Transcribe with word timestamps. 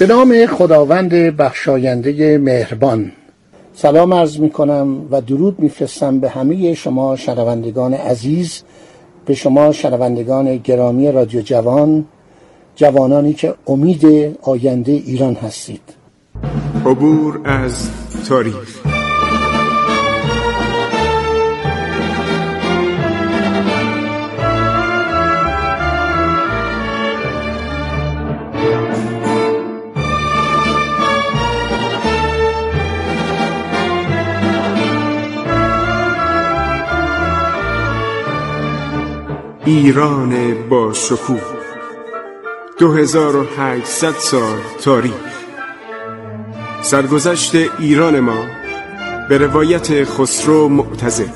به 0.00 0.06
نام 0.06 0.46
خداوند 0.46 1.10
بخشاینده 1.12 2.38
مهربان. 2.38 3.12
سلام 3.74 4.14
عرض 4.14 4.38
می 4.38 4.50
کنم 4.50 5.06
و 5.10 5.20
درود 5.20 5.60
میفرستم 5.60 6.20
به 6.20 6.28
همه 6.28 6.74
شما 6.74 7.16
شنوندگان 7.16 7.94
عزیز 7.94 8.62
به 9.26 9.34
شما 9.34 9.72
شنوندگان 9.72 10.56
گرامی 10.56 11.12
رادیو 11.12 11.40
جوان 11.40 12.04
جوانانی 12.76 13.32
که 13.32 13.54
امید 13.66 14.36
آینده 14.42 14.92
ایران 14.92 15.34
هستید. 15.34 15.82
عبور 16.86 17.40
از 17.44 17.90
تاریخ. 18.28 18.89
ایران 39.70 40.54
با 40.68 40.92
شکوه. 40.92 41.40
2800 42.78 44.12
سال 44.12 44.58
تاریخ. 44.82 45.12
سرگذشت 46.82 47.54
ایران 47.78 48.20
ما 48.20 48.46
به 49.28 49.38
روایت 49.38 50.04
خسرو 50.04 50.68
معتزد 50.68 51.34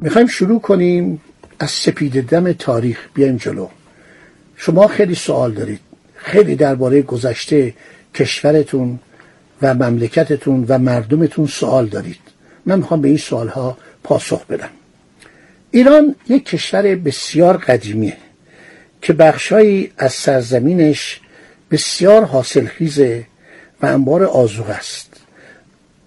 می‌خوایم 0.00 0.26
شروع 0.26 0.60
کنیم 0.60 1.20
از 1.58 1.70
سپید 1.70 2.28
دم 2.28 2.52
تاریخ. 2.52 2.98
بیایم 3.14 3.36
جلو. 3.36 3.68
شما 4.56 4.86
خیلی 4.86 5.14
سوال 5.14 5.52
دارید. 5.52 5.80
خیلی 6.14 6.56
درباره 6.56 7.02
گذشته 7.02 7.74
کشورتون 8.14 8.98
و 9.62 9.74
مملکتتون 9.74 10.64
و 10.68 10.78
مردمتون 10.78 11.46
سوال 11.46 11.86
دارید. 11.86 12.20
من 12.66 12.78
می‌خوام 12.78 13.00
به 13.00 13.08
این 13.08 13.16
سوالها 13.18 13.78
پاسخ 14.04 14.46
بدم. 14.46 14.70
ایران 15.70 16.14
یک 16.28 16.44
کشور 16.44 16.94
بسیار 16.94 17.56
قدیمیه 17.56 18.16
که 19.02 19.12
بخشهایی 19.12 19.92
از 19.98 20.12
سرزمینش 20.12 21.20
بسیار 21.70 22.24
حاصلخیزه 22.24 23.26
و 23.82 23.86
انبار 23.86 24.24
آزوغ 24.24 24.70
است. 24.70 25.16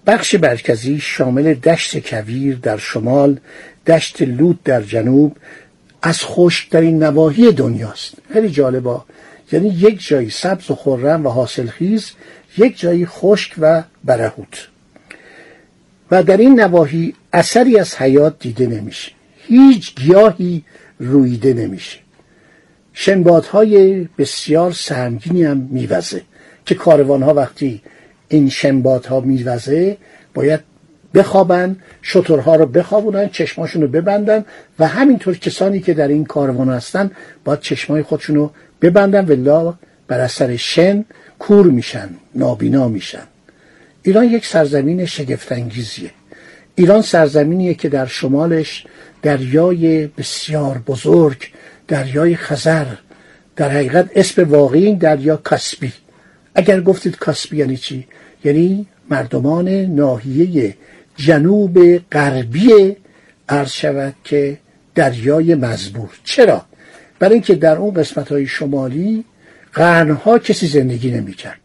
بخش 0.07 0.35
مرکزی 0.35 0.99
شامل 0.99 1.53
دشت 1.53 2.09
کویر 2.09 2.55
در 2.55 2.77
شمال 2.77 3.39
دشت 3.87 4.21
لود 4.21 4.63
در 4.63 4.81
جنوب 4.81 5.37
از 6.01 6.19
خشکترین 6.23 7.03
نواحی 7.03 7.51
دنیاست. 7.51 8.13
خیلی 8.33 8.49
جالبه. 8.49 8.99
یعنی 9.51 9.67
یک 9.67 10.07
جایی 10.07 10.29
سبز 10.29 10.71
و 10.71 10.75
خرم 10.75 11.25
و 11.25 11.29
حاصلخیز 11.29 12.11
یک 12.57 12.79
جایی 12.79 13.05
خشک 13.05 13.53
و 13.59 13.83
برهوت. 14.03 14.67
و 16.11 16.23
در 16.23 16.37
این 16.37 16.59
نواحی 16.59 17.13
اثری 17.33 17.79
از 17.79 17.95
حیات 17.95 18.35
دیده 18.39 18.67
نمیشه. 18.67 19.11
هیچ 19.37 19.95
گیاهی 19.95 20.63
رویده 20.99 21.53
نمیشه. 21.53 21.99
شنبادهای 22.93 24.07
بسیار 24.17 24.71
سهمگینی 24.71 25.43
هم 25.43 25.67
میوزه 25.71 26.21
که 26.65 26.75
کاروانها 26.75 27.33
وقتی 27.33 27.81
این 28.29 28.49
شنبادها 28.49 29.19
میوزه 29.19 29.97
باید 30.33 30.59
بخوابن 31.13 31.75
شطورها 32.01 32.55
رو 32.55 32.65
بخوابونن 32.65 33.29
چشماشون 33.29 33.81
رو 33.81 33.87
ببندن 33.87 34.45
و 34.79 34.87
همینطور 34.87 35.37
کسانی 35.37 35.79
که 35.79 35.93
در 35.93 36.07
این 36.07 36.25
کاروان 36.25 36.69
هستن 36.69 37.11
باید 37.43 37.59
چشمای 37.59 38.03
خودشون 38.03 38.35
رو 38.35 38.51
ببندن 38.81 39.25
ولا 39.25 39.73
بر 40.07 40.19
اثر 40.19 40.55
شن 40.55 41.05
کور 41.39 41.65
میشن 41.67 42.09
نابینا 42.35 42.87
میشن. 42.87 43.23
ایران 44.03 44.25
یک 44.25 44.45
سرزمین 44.45 45.05
شگفتانگیزیه. 45.05 46.11
ایران 46.75 47.01
سرزمینیه 47.01 47.73
که 47.73 47.89
در 47.89 48.05
شمالش 48.05 48.85
دریای 49.21 50.07
بسیار 50.07 50.77
بزرگ 50.77 51.51
دریای 51.87 52.35
خزر 52.35 52.85
در 53.55 53.69
حقیقت 53.69 54.09
اسم 54.15 54.43
واقعی 54.43 54.85
این 54.85 54.97
دریا 54.97 55.37
کاسپی. 55.37 55.93
اگر 56.55 56.81
گفتید 56.81 57.15
کاسپی 57.15 57.57
یعنی 57.57 57.77
چی؟ 57.77 58.07
یعنی 58.43 58.87
مردمان 59.09 59.69
ناحیه 59.69 60.75
جنوب 61.15 61.97
غربی 61.97 62.95
عرض 63.49 63.71
شود 63.71 64.13
که 64.23 64.57
دریای 64.95 65.55
مزبور. 65.55 66.09
چرا؟ 66.23 66.65
برای 67.19 67.33
اینکه 67.33 67.55
در 67.55 67.77
اون 67.77 67.93
قسمت 67.93 68.31
های 68.31 68.47
شمالی 68.47 69.25
قرنها 69.73 70.39
کسی 70.39 70.67
زندگی 70.67 71.11
نمی‌کرد. 71.11 71.59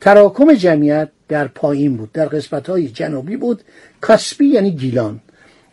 تراکم 0.00 0.54
جمعیت 0.54 1.08
در 1.28 1.48
پایین 1.48 1.96
بود 1.96 2.12
در 2.12 2.26
قسمت 2.26 2.68
های 2.68 2.88
جنوبی 2.88 3.36
بود 3.36 3.62
کاسپی 4.00 4.46
یعنی 4.46 4.70
گیلان. 4.70 5.20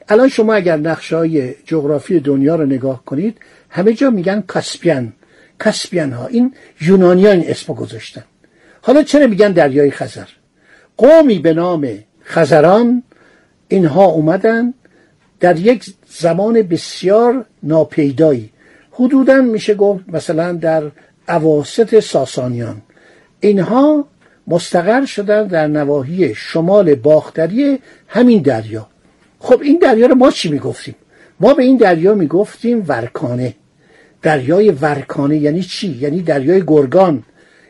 الان 0.09 0.29
شما 0.29 0.53
اگر 0.53 0.77
نقشه 0.77 1.15
های 1.15 1.53
جغرافی 1.65 2.19
دنیا 2.19 2.55
رو 2.55 2.65
نگاه 2.65 3.05
کنید 3.05 3.37
همه 3.69 3.93
جا 3.93 4.09
میگن 4.09 4.43
کاسپیان 4.47 5.13
کاسپیان 5.59 6.11
ها 6.11 6.27
این 6.27 6.53
یونانی 6.81 7.25
ها 7.25 7.31
این 7.31 7.49
اسم 7.49 7.73
گذاشتن. 7.73 8.23
حالا 8.81 9.03
چرا 9.03 9.27
میگن 9.27 9.51
دریای 9.51 9.91
خزر؟ 9.91 10.27
قومی 10.97 11.39
به 11.39 11.53
نام 11.53 11.87
خزران 12.23 13.03
اینها 13.67 14.05
اومدن 14.05 14.73
در 15.39 15.59
یک 15.59 15.93
زمان 16.07 16.61
بسیار 16.61 17.45
ناپیدایی. 17.63 18.49
حدودا 19.01 19.41
میشه 19.41 19.73
گفت 19.75 20.03
مثلا 20.07 20.53
در 20.53 20.83
عواست 21.27 21.99
ساسانیان. 21.99 22.81
اینها 23.39 24.07
مستقر 24.47 25.05
شدن 25.05 25.47
در 25.47 25.67
نواحی 25.67 26.35
شمال 26.35 26.95
باختری 26.95 27.79
همین 28.07 28.41
دریا. 28.41 28.87
خب 29.39 29.61
این 29.61 29.77
دریا 29.77 30.07
رو 30.07 30.15
ما 30.15 30.31
چی 30.31 30.49
می‌گفتیم؟ 30.49 30.95
ما 31.39 31.53
به 31.53 31.63
این 31.63 31.77
دریا 31.77 32.15
می‌گفتیم 32.15 32.85
ورکانه. 32.87 33.55
دریای 34.21 34.71
ورکانه 34.71 35.37
یعنی 35.37 35.63
چی؟ 35.63 35.97
یعنی 36.01 36.21
دریای 36.21 36.63
گرگان. 36.67 37.23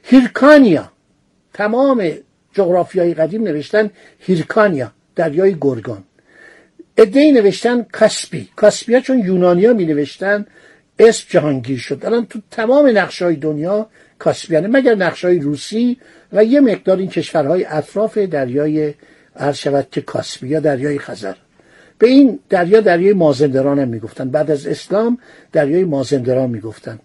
هیرکانیا. 0.03 0.91
تمام 1.53 2.11
جغرافیای 2.53 3.13
قدیم 3.13 3.43
نوشتن 3.43 3.89
هیرکانیا 4.19 4.91
دریای 5.15 5.55
گرگان. 5.61 6.03
ادهی 6.97 7.31
نوشتن 7.31 7.85
کاسپی. 7.91 8.49
کاسپیا 8.55 8.99
چون 8.99 9.19
یونانیا 9.19 9.73
می 9.73 9.85
نوشتن 9.85 10.45
اسم 10.99 11.25
جهانگیر 11.29 11.77
شد. 11.77 12.05
الان 12.05 12.25
تو 12.25 12.39
تمام 12.51 12.97
نقشه 12.97 13.25
های 13.25 13.35
دنیا 13.35 13.87
کاسپیانه 14.19 14.67
مگر 14.67 14.95
نقشه 14.95 15.27
های 15.27 15.39
روسی 15.39 15.97
و 16.33 16.43
یه 16.43 16.59
مقدار 16.59 16.97
این 16.97 17.09
کشورهای 17.09 17.65
اطراف 17.65 18.17
دریای 18.17 18.93
عرض 19.35 19.57
شود 19.57 19.87
که 19.91 20.01
کاسپیا 20.01 20.59
دریای 20.59 20.99
خزر. 20.99 21.35
به 21.97 22.07
این 22.07 22.39
دریا 22.49 22.79
دریای 22.79 23.13
مازندران 23.13 23.79
هم 23.79 23.87
می‌گفتن. 23.87 24.29
بعد 24.29 24.51
از 24.51 24.67
اسلام 24.67 25.17
دریای 25.51 25.83
مازندران 25.83 26.49
می‌گفتن. 26.49 26.99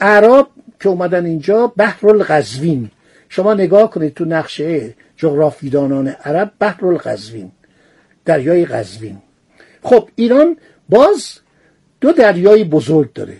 عرب 0.00 0.46
که 0.80 0.88
اومدن 0.88 1.26
اینجا 1.26 1.66
بحر 1.76 2.08
القزوین 2.08 2.90
شما 3.28 3.54
نگاه 3.54 3.90
کنید 3.90 4.14
تو 4.14 4.24
نقشه 4.24 4.94
جغرافیدانان 5.16 6.08
عرب 6.08 6.52
بحر 6.60 6.86
القزوین 6.86 7.52
دریای 8.24 8.64
قزوین 8.64 9.18
خب 9.82 10.08
ایران 10.14 10.56
باز 10.88 11.38
دو 12.00 12.12
دریای 12.12 12.64
بزرگ 12.64 13.12
داره. 13.12 13.36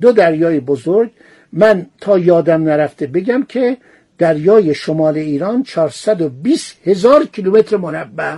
دو 0.00 0.12
دریای 0.12 0.60
بزرگ. 0.60 1.10
من 1.52 1.86
تا 2.00 2.18
یادم 2.18 2.62
نرفته 2.62 3.06
بگم 3.06 3.42
که 3.48 3.76
دریای 4.18 4.74
شمال 4.74 5.16
ایران 5.18 5.62
420 5.62 6.76
هزار 6.84 7.24
کیلومتر 7.24 7.76
مربع. 7.76 8.36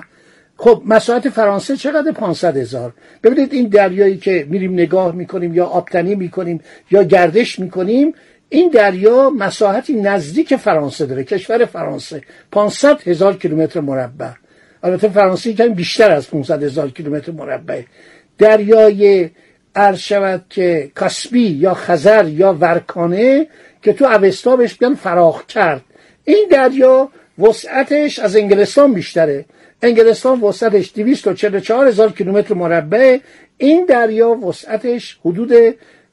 خب 0.57 0.83
مساحت 0.87 1.29
فرانسه 1.29 1.77
چقدر؟ 1.77 2.13
500 2.13 2.57
هزار. 2.57 2.95
ببینید 3.23 3.53
این 3.53 3.69
دریایی 3.69 4.17
که 4.17 4.47
میریم 4.49 4.73
نگاه 4.73 5.15
می‌کنیم 5.15 5.55
یا 5.55 5.67
آبتنی 5.67 6.15
می‌کنیم 6.15 6.61
یا 6.91 7.03
گردش 7.03 7.59
می‌کنیم 7.59 8.15
این 8.49 8.71
دریا 8.71 9.31
مساحتی 9.31 9.95
نزدیک 9.95 10.57
فرانسه 10.57 11.07
داره 11.07 11.25
کشور 11.25 11.65
فرانسه. 11.65 12.23
500 12.53 13.09
هزار 13.09 13.37
کیلومتر 13.37 13.81
مربع. 13.81 14.31
البته 14.83 15.09
فرانسه 15.09 15.53
کمی 15.53 15.69
بیشتر 15.69 16.11
از 16.11 16.31
500 16.31 16.63
هزار 16.63 16.91
کیلومتر 16.91 17.33
مربع. 17.33 17.83
دریای 18.39 19.31
عرض 19.75 19.99
شود 19.99 20.45
که 20.51 20.91
کاسپی 20.95 21.41
یا 21.41 21.75
خزر 21.75 22.29
یا 22.29 22.53
ورکانه 22.53 23.47
که 23.83 23.93
تو 23.93 24.05
اوستا 24.05 24.57
بهش 24.57 24.75
بیان 24.75 24.95
فراخ 24.95 25.47
کرد. 25.47 25.83
این 26.25 26.47
دریا 26.51 27.09
وسعتش 27.39 28.19
از 28.19 28.37
انگلستان 28.37 28.93
بیشتره. 28.93 29.45
انگلستان 29.83 30.41
وسعتش 30.41 30.93
244 30.95 31.89
هزار 31.89 32.13
کیلومتر 32.13 32.55
مربع. 32.55 33.19
این 33.59 33.85
دریا 33.85 34.31
وسعتش 34.31 35.19
حدود 35.25 35.53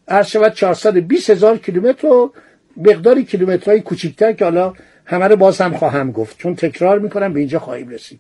عرض 0.08 0.28
شود 0.28 0.54
420 0.54 1.30
هزار 1.30 1.58
کیلومتر 1.58 2.08
و 2.08 2.34
مقداری 2.78 3.24
کیلومترهای 3.24 3.82
کوچیکتر 3.82 4.34
که 4.34 4.46
حالا 4.46 4.74
همه 5.06 5.28
رو 5.28 5.36
باز 5.36 5.62
هم 5.62 5.74
خواهم 5.74 6.12
گفت. 6.12 6.38
چون 6.38 6.56
تکرار 6.56 7.00
می‌کنم 7.00 7.34
به 7.34 7.40
اینجا 7.40 7.60
خواهیم 7.60 7.90
رسید. 7.90 8.20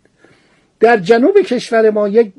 در 0.79 0.97
جنوب 0.97 1.41
کشور 1.41 1.89
ما 1.89 2.07
یک 2.07 2.31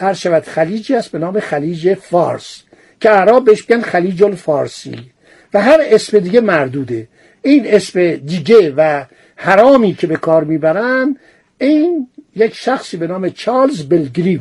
عرض 0.00 0.18
شود 0.18 0.42
خلیجی 0.42 0.94
است 0.94 1.12
به 1.12 1.18
نام 1.18 1.40
خلیج 1.40 1.94
فارس 1.94 2.62
که 3.00 3.10
عرب 3.10 3.44
بهش 3.44 3.70
میگن 3.70 3.82
خلیج 3.82 4.24
الفارسی. 4.24 5.10
و 5.54 5.62
هر 5.62 5.80
اسم 5.82 6.18
دیگه 6.18 6.40
مردوده. 6.40 7.08
این 7.42 7.66
اسم 7.66 8.16
دیگه 8.16 8.74
و 8.76 9.04
حرامی 9.36 9.94
که 9.94 10.06
به 10.06 10.16
کار 10.16 10.44
می‌برن 10.44 11.16
این 11.58 12.08
یک 12.36 12.54
شخصی 12.54 12.96
به 12.96 13.06
نام 13.06 13.30
چارلز 13.30 13.82
بلگریو 13.82 14.40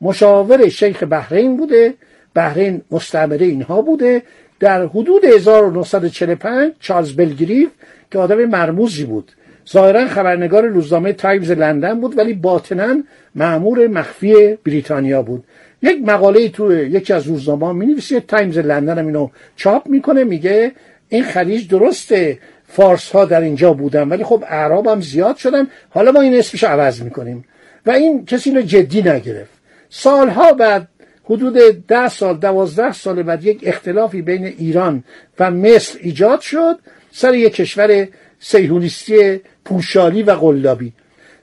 مشاور 0.00 0.68
شیخ 0.68 1.02
بحرین 1.02 1.56
بوده. 1.56 1.94
بحرین 2.34 2.82
مستعمره 2.90 3.46
اینها 3.46 3.82
بوده. 3.82 4.22
در 4.60 4.86
حدود 4.86 5.24
1945 5.24 6.72
چارلز 6.80 7.12
بلگریف 7.12 7.70
که 8.10 8.18
آدم 8.18 8.44
مرموزی 8.44 9.04
بود. 9.04 9.32
ظاهرا 9.72 10.06
خبرنگار 10.06 10.66
روزنامه 10.66 11.12
تایمز 11.12 11.50
لندن 11.50 12.00
بود 12.00 12.18
ولی 12.18 12.32
باطنا 12.32 13.02
معمور 13.34 13.86
مخفی 13.86 14.58
بریتانیا 14.64 15.22
بود. 15.22 15.44
یک 15.82 16.02
مقاله 16.06 16.48
تو 16.48 16.72
یکی 16.72 17.12
از 17.12 17.26
روزنامه 17.26 17.72
می 17.72 17.86
نویسه 17.86 18.20
تایمز 18.20 18.58
لندن 18.58 18.98
هم 18.98 19.06
اینو 19.06 19.28
چاپ 19.56 19.88
می‌کنه 19.88 20.24
میگه 20.24 20.72
این 21.08 21.24
خلیج 21.24 21.68
درسته 21.68 22.38
فارس 22.68 23.10
ها 23.10 23.24
در 23.24 23.40
اینجا 23.40 23.72
بودن 23.72 24.08
ولی 24.08 24.24
خب 24.24 24.44
اعراب 24.48 24.86
هم 24.86 25.00
زیاد 25.00 25.36
شدن. 25.36 25.66
حالا 25.90 26.12
ما 26.12 26.20
این 26.20 26.34
اسمش 26.34 26.64
عوض 26.64 27.02
می‌کنیم. 27.02 27.44
و 27.86 27.90
این 27.90 28.24
کسی 28.24 28.50
رو 28.50 28.62
جدی 28.62 29.02
نگرفت. 29.02 29.50
سالها 29.90 30.52
بعد 30.52 30.88
حدود 31.24 31.86
ده 31.86 32.08
سال 32.08 32.36
دوازده 32.36 32.92
سال 32.92 33.22
بعد 33.22 33.44
یک 33.44 33.60
اختلافی 33.62 34.22
بین 34.22 34.44
ایران 34.44 35.04
و 35.38 35.50
مصر 35.50 35.98
ایجاد 36.00 36.40
شد. 36.40 36.78
سر 37.12 37.34
یک 37.34 37.54
کشور 37.54 38.08
سیهونیستی 38.48 39.40
پوشالی 39.64 40.22
و 40.22 40.30
قلابی. 40.30 40.92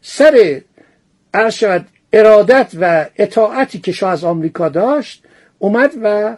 سر 0.02 0.62
شود 1.50 1.88
ارادت 2.14 2.72
و 2.80 3.06
اطاعتی 3.18 3.80
که 3.80 3.92
شاه 3.92 4.12
از 4.12 4.24
آمریکا 4.24 4.70
داشت 4.70 5.24
اومد 5.60 5.92
و 6.04 6.38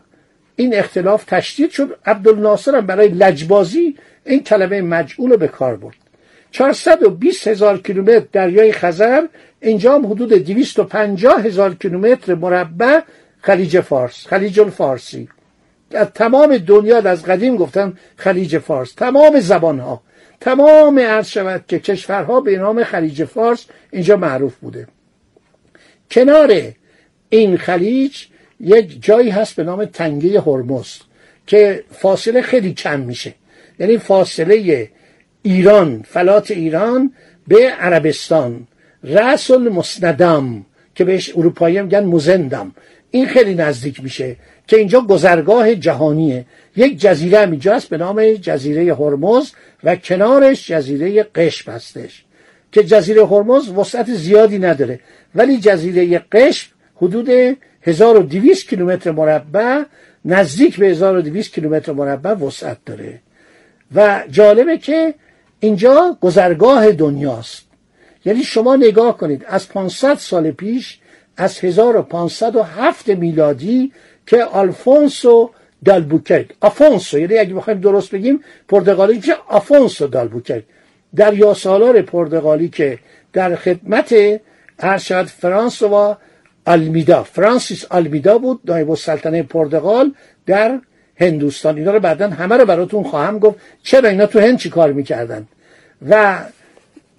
این 0.56 0.76
اختلاف 0.76 1.26
تشدید 1.26 1.72
شد. 1.72 1.98
عبدالناصر 2.06 2.76
هم 2.76 2.86
برای 2.86 3.08
لجبازی 3.08 3.96
این 4.26 4.44
کلمه 4.44 4.82
مجعول 4.82 5.32
رو 5.32 5.38
به 5.38 5.48
کار 5.48 5.76
برد. 5.76 5.96
420 6.52 7.48
هزار 7.48 7.78
کیلومتر 7.78 8.26
دریای 8.32 8.72
خزر 8.72 9.28
اینجا 9.62 9.96
هم 9.96 10.06
حدود 10.06 10.34
250 10.34 11.42
هزار 11.42 11.76
کیلومتر 11.76 12.36
مربع 12.36 13.00
خلیج 13.42 13.80
فارس 13.80 14.28
خلیج 14.28 14.60
الفارسی. 14.60 15.30
از 15.92 16.08
تمام 16.08 16.58
دنیا 16.58 16.98
از 16.98 17.26
قدیم 17.26 17.56
گفتن 17.56 17.94
خلیج 18.16 18.58
فارس. 18.58 18.94
تمام 18.94 19.40
زبان 19.40 19.80
ها 19.80 20.02
تمام 20.40 21.00
عرض 21.00 21.28
شود 21.28 21.64
که 21.68 21.80
کشورها 21.80 22.42
به 22.42 22.58
نام 22.58 22.84
خلیج 22.84 23.24
فارس 23.24 23.66
اینجا 23.92 24.18
معروف 24.18 24.56
بوده. 24.56 24.88
کنار 26.12 26.62
این 27.30 27.58
خلیج 27.58 28.26
یک 28.60 29.04
جایی 29.04 29.30
هست 29.30 29.56
به 29.56 29.64
نام 29.64 29.86
تنگه 29.86 30.42
هرمز 30.42 30.88
که 31.48 31.84
فاصله 31.92 32.42
خیلی 32.42 32.74
کم 32.74 33.00
میشه. 33.00 33.34
یعنی 33.80 33.98
فاصله 33.98 34.90
ایران 35.42 36.06
فلات 36.08 36.52
ایران 36.52 37.14
به 37.48 37.70
عربستان. 37.70 38.68
رأس 39.04 39.52
المسندم 39.52 40.66
که 40.96 41.04
بهش 41.06 41.38
اروپایی 41.38 41.82
میگن 41.82 42.04
مزندم. 42.06 42.72
این 43.16 43.28
خیلی 43.28 43.56
نزدیک 43.56 44.04
میشه 44.04 44.36
که 44.68 44.78
اینجا 44.78 45.02
گذرگاه 45.02 45.76
جهانیه. 45.76 46.46
یک 46.76 47.00
جزیره 47.00 47.40
هم 47.40 47.52
اینجاست 47.52 47.90
به 47.90 47.98
نام 47.98 48.34
جزیره 48.34 48.96
هرمز 48.96 49.52
و 49.84 49.96
کنارش 49.96 50.72
جزیره 50.72 51.24
قشم 51.24 51.72
هستش. 51.72 52.24
که 52.72 52.84
جزیره 52.84 53.26
هرمز 53.26 53.70
وسعت 53.70 54.14
زیادی 54.14 54.60
نداره 54.60 55.00
ولی 55.36 55.58
جزیره 55.58 56.20
قشم 56.32 56.70
حدود 56.96 57.58
1200 57.82 58.70
کیلومتر 58.70 59.12
مربع 59.12 59.84
نزدیک 60.26 60.80
به 60.80 60.88
1200 60.88 61.54
کیلومتر 61.54 61.92
مربع 61.92 62.34
وسعت 62.34 62.78
داره. 62.86 63.20
و 63.96 64.24
جالبه 64.32 64.78
که 64.78 65.14
اینجا 65.60 66.18
گذرگاه 66.22 66.92
دنیاست. 66.92 67.66
یعنی 68.26 68.44
شما 68.44 68.76
نگاه 68.76 69.18
کنید 69.18 69.46
از 69.48 69.70
500 69.70 70.18
سال 70.18 70.52
پیش 70.52 71.00
از 71.38 71.60
1507 71.60 73.10
میلادی 73.10 73.92
که 74.28 74.44
آلفونسو 74.44 75.50
دالبوکرک 75.86 76.48
آفونسو 76.62 77.20
یعنی 77.20 77.38
اگه 77.38 77.54
بخوایم 77.54 77.80
درست 77.80 78.12
بگیم 78.12 78.40
پرتغالی 78.68 79.16
میشه 79.16 79.34
آفونسو 79.48 80.08
دالبوکرک 80.08 80.64
در 81.16 81.54
سالار 81.54 82.02
پرتغالی 82.02 82.70
که 82.70 83.00
در 83.34 83.56
خدمت 83.56 84.16
هر 84.80 84.98
شد 84.98 85.26
فرانس 85.26 85.82
و 85.82 86.16
آلمیدا 86.66 87.24
فرانسیس 87.24 87.86
آلمیدا 87.90 88.38
بود 88.38 88.60
نایب 88.66 88.90
السلطنه 88.90 89.44
پرتغال 89.44 90.14
در 90.46 90.80
هندوستان. 91.16 91.78
اینا 91.78 91.92
رو 91.92 92.00
بعدا 92.00 92.30
همه 92.30 92.58
رو 92.58 92.66
براتون 92.66 93.04
خواهم 93.04 93.40
گفت. 93.40 93.60
چرا 93.84 94.10
اینا 94.10 94.26
تو 94.26 94.40
هند 94.40 94.58
چی 94.58 94.70
کار 94.70 94.92
می‌کردن؟ 94.92 95.48
و 96.10 96.38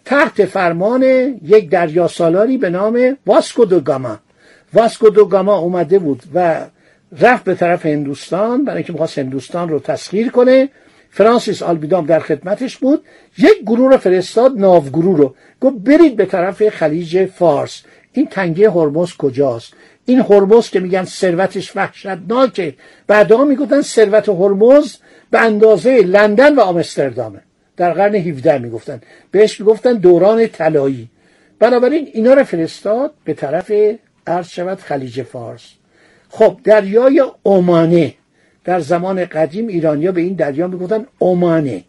تحت 0.07 0.45
فرمان 0.45 1.03
یک 1.43 1.71
دریا 1.71 2.09
سالاری 2.09 2.59
به 2.59 2.71
نام 2.71 3.17
واسکو 3.27 3.65
دو 3.65 3.81
گاما. 3.81 4.19
واسکو 4.75 5.09
دو 5.09 5.25
گاما 5.25 5.59
اومده 5.59 5.99
بود 5.99 6.23
و 6.35 6.67
رفت 7.21 7.45
به 7.45 7.55
طرف 7.55 7.87
هندوستان 7.87 8.65
برای 8.65 8.77
اینکه 8.77 8.93
می‌خواست 8.93 9.19
هندوستان 9.19 9.69
رو 9.69 9.79
تسخیر 9.79 10.31
کنه. 10.31 10.69
فرانسیس 11.11 11.63
آلبیدام 11.63 12.07
در 12.07 12.21
خدمتش 12.21 12.77
بود. 12.77 13.05
یک 13.39 13.63
گروه 13.67 13.91
رو 13.91 13.97
فرستاد 13.97 14.59
ناوگروه 14.59 15.19
رو. 15.19 15.35
گفت 15.61 15.77
برید 15.77 16.17
به 16.17 16.25
طرف 16.25 16.69
خلیج 16.69 17.27
فارس. 17.27 17.83
این 18.13 18.27
تنگه 18.27 18.71
هرمز 18.71 19.13
کجاست؟ 19.13 19.73
این 20.05 20.21
هرمز 20.21 20.71
که 20.71 20.81
میگن 20.81 21.05
ثروتش 21.05 21.77
وحشتناکه. 21.77 22.75
بعدا 23.07 23.45
می‌گفتن 23.45 23.81
ثروت 23.81 24.29
هرمز 24.29 24.97
به 25.31 25.41
اندازه 25.41 26.03
لندن 26.03 26.55
و 26.55 26.61
آمستردامه. 26.61 27.46
در 27.77 27.93
قرن 27.93 28.15
17 28.15 28.59
می‌گفتن. 28.59 29.01
بهش 29.31 29.61
می‌گفتن 29.61 29.93
دوران 29.93 30.47
طلایی. 30.47 31.09
بنابراین 31.59 32.09
اینا 32.13 32.35
رو 32.35 32.45
فرستاد 32.45 33.13
به 33.25 33.35
طرف 33.35 33.73
عرض 34.27 34.49
شود 34.49 34.79
خلیج 34.79 35.23
فارس. 35.23 35.73
خب 36.29 36.61
دریای 36.65 37.25
اومانه. 37.43 38.15
در 38.65 38.81
زمان 38.81 39.25
قدیم 39.25 39.67
ایرانیا 39.67 40.13
به 40.13 40.21
این 40.21 40.35
دریا 40.35 40.69
می‌گفتن 40.69 41.07
اومانه. 41.19 41.85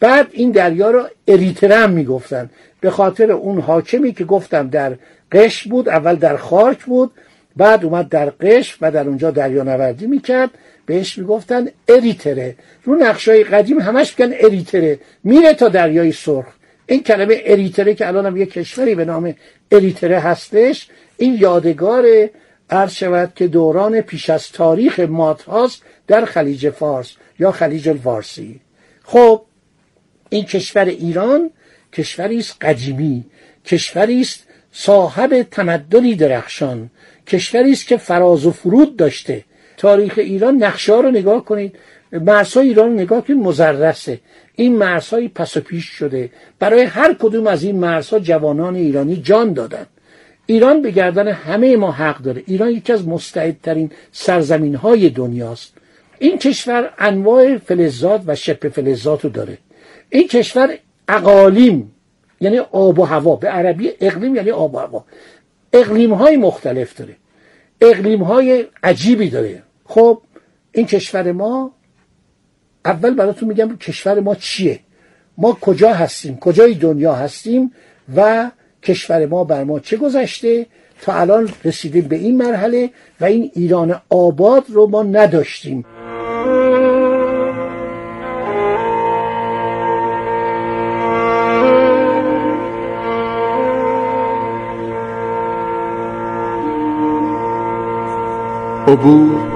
بعد 0.00 0.26
این 0.32 0.50
دریا 0.50 0.90
رو 0.90 1.08
اریترم 1.28 1.90
می‌گفتن. 1.90 2.50
به 2.80 2.90
خاطر 2.90 3.32
اون 3.32 3.60
حاکمی 3.60 4.12
که 4.12 4.24
گفتم 4.24 4.68
در 4.68 4.96
قش 5.32 5.68
بود 5.68 5.88
اول 5.88 6.16
در 6.16 6.36
خاک 6.36 6.84
بود 6.84 7.10
بعد 7.56 7.84
اومد 7.84 8.08
در 8.08 8.30
قش 8.30 8.78
و 8.80 8.90
در 8.90 9.08
اونجا 9.08 9.30
دریا 9.30 9.62
نوردی 9.62 10.06
می‌کرد. 10.06 10.50
بهش 10.86 11.18
می‌گفتن 11.18 11.68
اریتره. 11.88 12.56
رو 12.84 12.94
نقشای 12.94 13.44
قدیم 13.44 13.78
همش 13.78 14.14
میگن 14.18 14.34
اریتره. 14.40 14.98
میره 15.24 15.54
تا 15.54 15.68
دریای 15.68 16.12
سرخ. 16.12 16.46
این 16.86 17.02
کلمه 17.02 17.42
اریتره 17.44 17.94
که 17.94 18.08
الان 18.08 18.26
هم 18.26 18.36
یه 18.36 18.46
کشوری 18.46 18.94
به 18.94 19.04
نام 19.04 19.34
اریتره 19.72 20.18
هستش 20.18 20.88
این 21.16 21.34
یادگار 21.40 22.04
عرض 22.70 22.92
شود 22.92 23.32
که 23.36 23.48
دوران 23.48 24.00
پیش 24.00 24.30
از 24.30 24.52
تاریخ 24.52 25.00
مات 25.00 25.42
هاست 25.42 25.82
در 26.06 26.24
خلیج 26.24 26.70
فارس 26.70 27.12
یا 27.38 27.52
خلیج 27.52 27.88
الفارسی. 27.88 28.60
خب 29.04 29.42
این 30.30 30.44
کشور 30.44 30.84
ایران 30.84 31.50
کشوری 31.92 32.38
است 32.38 32.56
قدیمی. 32.60 33.24
کشوری 33.64 34.20
است 34.20 34.46
صاحب 34.72 35.42
تمدنی 35.42 36.14
درخشان. 36.14 36.90
کشوری 37.26 37.72
است 37.72 37.86
که 37.86 37.96
فراز 37.96 38.46
و 38.46 38.50
فرود 38.50 38.96
داشته. 38.96 39.44
تاریخ 39.76 40.14
ایران 40.16 40.64
نقشه 40.64 40.92
رو 40.92 41.10
نگاه 41.10 41.44
کنید. 41.44 41.76
مرزهای 42.12 42.68
ایران 42.68 42.94
نگاه 42.94 43.24
کنید 43.24 43.38
مزرسه. 43.38 44.20
این 44.54 44.76
مرزهای 44.76 45.28
پس 45.28 45.56
و 45.56 45.60
پیش 45.60 45.84
شده. 45.84 46.30
برای 46.58 46.82
هر 46.82 47.14
کدوم 47.14 47.46
از 47.46 47.62
این 47.62 47.78
مرزها 47.78 48.18
جوانان 48.18 48.74
ایرانی 48.74 49.16
جان 49.16 49.52
دادن. 49.52 49.86
ایران 50.46 50.82
به 50.82 50.90
گردن 50.90 51.28
همه 51.28 51.76
ما 51.76 51.92
حق 51.92 52.18
داره. 52.18 52.42
ایران 52.46 52.70
یکی 52.70 52.92
از 52.92 53.08
مستعدترین 53.08 53.90
سرزمین 54.12 54.74
های 54.74 55.08
دنیاست. 55.08 55.72
این 56.18 56.38
کشور 56.38 56.90
انواع 56.98 57.58
فلزات 57.58 58.22
و 58.26 58.34
شبه 58.34 58.68
فلزات 58.68 59.24
رو 59.24 59.30
داره. 59.30 59.58
این 60.10 60.28
کشور 60.28 60.74
اقالیم 61.08 61.92
یعنی 62.40 62.58
آب 62.58 62.98
و 62.98 63.04
هوا. 63.04 63.36
به 63.36 63.48
عربی 63.48 63.90
اقلیم 64.00 64.36
یعنی 64.36 64.50
آب 64.50 64.74
و 64.74 64.78
هوا. 64.78 65.04
اقلیم 65.72 66.12
های 66.12 66.36
مختلف 66.36 66.96
داره. 66.96 67.16
اقلیم 67.80 68.22
های 68.22 68.64
عجیبی 68.82 69.28
داره. 69.30 69.62
خب 69.96 70.22
این 70.72 70.86
کشور 70.86 71.32
ما 71.32 71.72
اول 72.84 73.14
براتون 73.14 73.48
میگم 73.48 73.76
کشور 73.76 74.20
ما 74.20 74.34
چیه؟ 74.34 74.80
ما 75.38 75.52
کجا 75.60 75.92
هستیم؟ 75.92 76.36
کجای 76.36 76.74
دنیا 76.74 77.14
هستیم؟ 77.14 77.72
و 78.16 78.50
کشور 78.82 79.26
ما 79.26 79.44
بر 79.44 79.64
ما 79.64 79.80
چه 79.80 79.96
گذشته؟ 79.96 80.66
تا 81.02 81.14
الان 81.14 81.48
رسیدیم 81.64 82.08
به 82.08 82.16
این 82.16 82.36
مرحله 82.36 82.90
و 83.20 83.24
این 83.24 83.50
ایران 83.54 84.00
آباد 84.08 84.64
رو 84.68 84.86
ما 84.86 85.02
نداشتیم. 85.02 85.84
عبور 98.88 99.55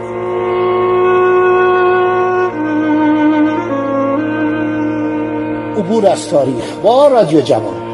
عبور 5.81 6.07
از 6.07 6.29
تاریخ 6.29 6.75
با 6.83 7.07
رادیو 7.07 7.41
جوان. 7.41 7.91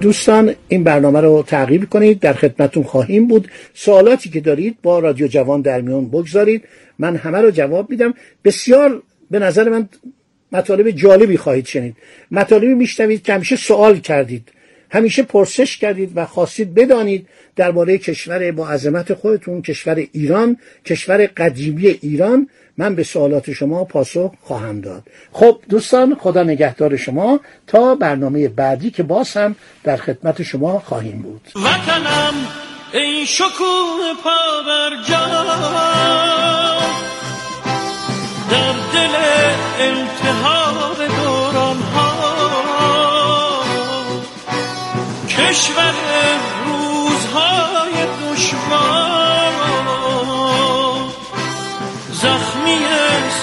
دوستان 0.00 0.54
این 0.68 0.84
برنامه 0.84 1.20
رو 1.20 1.44
تعقیب 1.46 1.90
کنید 1.90 2.20
در 2.20 2.32
خدمتون 2.32 2.82
خواهیم 2.82 3.26
بود. 3.26 3.48
سوالاتی 3.74 4.30
که 4.30 4.40
دارید 4.40 4.78
با 4.82 4.98
رادیو 4.98 5.26
جوان 5.26 5.60
در 5.60 5.80
میون 5.80 6.08
بگذارید. 6.08 6.64
من 6.98 7.16
همه 7.16 7.38
رو 7.38 7.50
جواب 7.50 7.90
میدم. 7.90 8.14
بسیار 8.44 9.02
به 9.30 9.38
نظر 9.38 9.68
من 9.68 9.88
مطالب 10.52 10.90
جالبی 10.90 11.36
خواهید 11.36 11.66
شنید. 11.66 11.96
مطالبی 12.30 12.74
میشنوید 12.74 13.22
که 13.22 13.34
همیشه 13.34 13.56
سوال 13.56 13.98
کردید. 13.98 14.48
همیشه 14.90 15.22
پرسش 15.22 15.76
کردید 15.76 16.12
و 16.14 16.26
خواستید 16.26 16.74
بدانید 16.74 17.26
درباره 17.56 17.98
کشور 17.98 18.52
با 18.52 18.68
عظمت 18.68 19.14
خودتون 19.14 19.62
کشور 19.62 20.06
ایران 20.12 20.56
کشور 20.84 21.26
قدیمی 21.26 21.86
ایران. 21.86 22.48
من 22.76 22.94
به 22.94 23.02
سوالات 23.02 23.52
شما 23.52 23.84
پاسخ 23.84 24.32
خواهم 24.42 24.80
داد. 24.80 25.02
خب 25.32 25.60
دوستان 25.68 26.14
خدا 26.20 26.42
نگهدار 26.42 26.96
شما 26.96 27.40
تا 27.66 27.94
برنامه 27.94 28.48
بعدی 28.48 28.90
که 28.90 29.02
باز 29.02 29.36
هم 29.36 29.56
در 29.84 29.96
خدمت 29.96 30.42
شما 30.42 30.78
خواهیم 30.78 31.22
بود. 31.22 31.48
وطنم 31.56 32.34
ای 32.94 33.26
شکوه 33.26 34.14
پا 34.24 34.44
در 38.50 38.72
دل 38.92 39.14
التهاب 39.78 40.96
دوران 40.96 41.76
ها 41.76 42.14
کشور 45.28 45.94
روزهای 46.66 48.06
دشوار. 48.32 49.33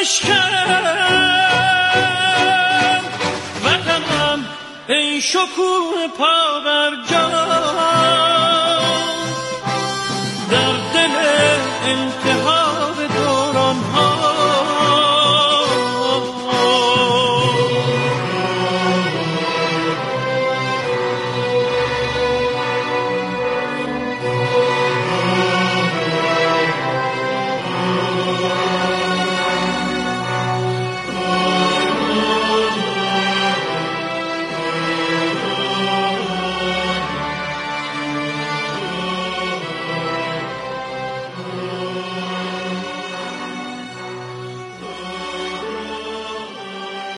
بشکن 0.00 0.52
وطنم 3.64 4.46
ای 4.88 5.20
شکوه 5.20 6.08
پا 6.18 6.60
بر 6.64 6.90
جان 7.10 7.97